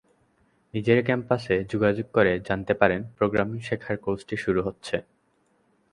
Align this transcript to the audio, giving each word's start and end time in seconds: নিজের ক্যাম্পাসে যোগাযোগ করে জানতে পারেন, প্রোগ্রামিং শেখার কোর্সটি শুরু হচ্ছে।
নিজের 0.73 0.99
ক্যাম্পাসে 1.05 1.55
যোগাযোগ 1.63 2.07
করে 2.13 2.31
জানতে 2.39 2.73
পারেন, 2.73 3.01
প্রোগ্রামিং 3.17 3.57
শেখার 3.59 3.97
কোর্সটি 3.97 4.35
শুরু 4.37 4.59
হচ্ছে। 4.63 4.95